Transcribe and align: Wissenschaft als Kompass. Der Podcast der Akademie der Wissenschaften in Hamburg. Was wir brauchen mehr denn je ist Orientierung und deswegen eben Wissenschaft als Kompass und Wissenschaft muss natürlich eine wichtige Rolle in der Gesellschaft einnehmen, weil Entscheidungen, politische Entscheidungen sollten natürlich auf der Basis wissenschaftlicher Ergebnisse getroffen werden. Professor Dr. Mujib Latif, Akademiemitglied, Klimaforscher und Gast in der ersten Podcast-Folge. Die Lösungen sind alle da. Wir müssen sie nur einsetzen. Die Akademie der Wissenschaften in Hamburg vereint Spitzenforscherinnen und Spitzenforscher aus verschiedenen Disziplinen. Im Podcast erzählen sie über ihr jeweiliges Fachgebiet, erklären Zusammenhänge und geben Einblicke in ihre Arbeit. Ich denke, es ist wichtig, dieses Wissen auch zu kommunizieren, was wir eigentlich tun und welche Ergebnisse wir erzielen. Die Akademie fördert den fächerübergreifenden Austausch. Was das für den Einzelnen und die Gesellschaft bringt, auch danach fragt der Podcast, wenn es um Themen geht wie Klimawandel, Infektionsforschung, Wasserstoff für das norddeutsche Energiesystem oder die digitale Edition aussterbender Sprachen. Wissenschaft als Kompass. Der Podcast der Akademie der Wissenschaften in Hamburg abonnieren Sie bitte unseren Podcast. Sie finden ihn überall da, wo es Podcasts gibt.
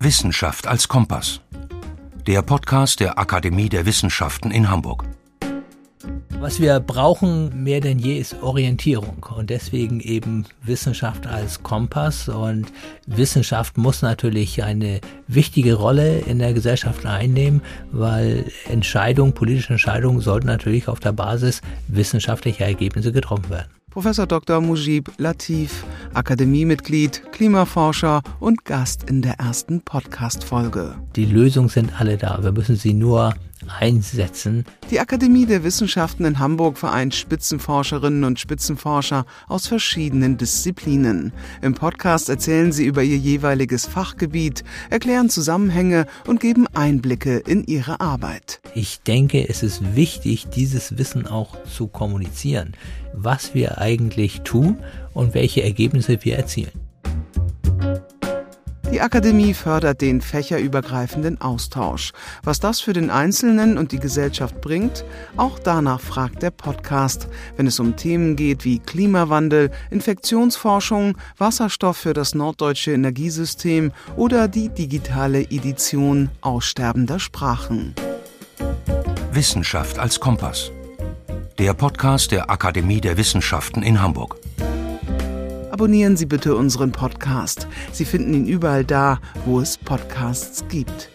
Wissenschaft 0.00 0.66
als 0.66 0.88
Kompass. 0.88 1.40
Der 2.26 2.42
Podcast 2.42 3.00
der 3.00 3.18
Akademie 3.18 3.68
der 3.68 3.84
Wissenschaften 3.84 4.50
in 4.50 4.70
Hamburg. 4.70 5.04
Was 6.40 6.60
wir 6.60 6.78
brauchen 6.80 7.64
mehr 7.64 7.80
denn 7.80 7.98
je 7.98 8.16
ist 8.16 8.42
Orientierung 8.42 9.26
und 9.36 9.50
deswegen 9.50 10.00
eben 10.00 10.46
Wissenschaft 10.62 11.26
als 11.26 11.62
Kompass 11.62 12.28
und 12.28 12.72
Wissenschaft 13.06 13.76
muss 13.76 14.02
natürlich 14.02 14.62
eine 14.62 15.00
wichtige 15.26 15.74
Rolle 15.74 16.20
in 16.20 16.38
der 16.38 16.54
Gesellschaft 16.54 17.04
einnehmen, 17.04 17.60
weil 17.90 18.44
Entscheidungen, 18.68 19.34
politische 19.34 19.72
Entscheidungen 19.72 20.20
sollten 20.20 20.46
natürlich 20.46 20.88
auf 20.88 21.00
der 21.00 21.12
Basis 21.12 21.60
wissenschaftlicher 21.88 22.66
Ergebnisse 22.66 23.12
getroffen 23.12 23.50
werden. 23.50 23.77
Professor 23.98 24.28
Dr. 24.28 24.60
Mujib 24.60 25.10
Latif, 25.18 25.84
Akademiemitglied, 26.14 27.32
Klimaforscher 27.32 28.22
und 28.38 28.64
Gast 28.64 29.10
in 29.10 29.22
der 29.22 29.40
ersten 29.40 29.80
Podcast-Folge. 29.80 30.94
Die 31.16 31.24
Lösungen 31.24 31.68
sind 31.68 32.00
alle 32.00 32.16
da. 32.16 32.38
Wir 32.40 32.52
müssen 32.52 32.76
sie 32.76 32.94
nur 32.94 33.34
einsetzen. 33.66 34.64
Die 34.90 35.00
Akademie 35.00 35.46
der 35.46 35.64
Wissenschaften 35.64 36.24
in 36.24 36.38
Hamburg 36.38 36.78
vereint 36.78 37.14
Spitzenforscherinnen 37.14 38.24
und 38.24 38.38
Spitzenforscher 38.38 39.26
aus 39.48 39.66
verschiedenen 39.66 40.36
Disziplinen. 40.36 41.32
Im 41.62 41.74
Podcast 41.74 42.28
erzählen 42.28 42.72
sie 42.72 42.84
über 42.84 43.02
ihr 43.02 43.16
jeweiliges 43.16 43.86
Fachgebiet, 43.86 44.64
erklären 44.90 45.30
Zusammenhänge 45.30 46.06
und 46.26 46.40
geben 46.40 46.66
Einblicke 46.74 47.38
in 47.38 47.64
ihre 47.64 48.00
Arbeit. 48.00 48.60
Ich 48.74 49.00
denke, 49.00 49.48
es 49.48 49.62
ist 49.62 49.96
wichtig, 49.96 50.48
dieses 50.48 50.98
Wissen 50.98 51.26
auch 51.26 51.56
zu 51.64 51.88
kommunizieren, 51.88 52.74
was 53.12 53.54
wir 53.54 53.78
eigentlich 53.78 54.42
tun 54.42 54.78
und 55.14 55.34
welche 55.34 55.62
Ergebnisse 55.62 56.18
wir 56.24 56.36
erzielen. 56.36 56.77
Die 58.90 59.02
Akademie 59.02 59.52
fördert 59.52 60.00
den 60.00 60.22
fächerübergreifenden 60.22 61.40
Austausch. 61.42 62.12
Was 62.42 62.58
das 62.58 62.80
für 62.80 62.94
den 62.94 63.10
Einzelnen 63.10 63.76
und 63.76 63.92
die 63.92 63.98
Gesellschaft 63.98 64.62
bringt, 64.62 65.04
auch 65.36 65.58
danach 65.58 66.00
fragt 66.00 66.42
der 66.42 66.50
Podcast, 66.50 67.28
wenn 67.56 67.66
es 67.66 67.78
um 67.80 67.96
Themen 67.96 68.34
geht 68.34 68.64
wie 68.64 68.78
Klimawandel, 68.78 69.70
Infektionsforschung, 69.90 71.18
Wasserstoff 71.36 71.98
für 71.98 72.14
das 72.14 72.34
norddeutsche 72.34 72.92
Energiesystem 72.92 73.92
oder 74.16 74.48
die 74.48 74.70
digitale 74.70 75.42
Edition 75.42 76.30
aussterbender 76.40 77.20
Sprachen. 77.20 77.94
Wissenschaft 79.32 79.98
als 79.98 80.18
Kompass. 80.18 80.72
Der 81.58 81.74
Podcast 81.74 82.32
der 82.32 82.50
Akademie 82.50 83.02
der 83.02 83.18
Wissenschaften 83.18 83.82
in 83.82 84.00
Hamburg 84.00 84.36
abonnieren 85.78 86.16
Sie 86.16 86.26
bitte 86.26 86.56
unseren 86.56 86.90
Podcast. 86.90 87.68
Sie 87.92 88.04
finden 88.04 88.34
ihn 88.34 88.46
überall 88.48 88.84
da, 88.84 89.20
wo 89.44 89.60
es 89.60 89.78
Podcasts 89.78 90.64
gibt. 90.68 91.12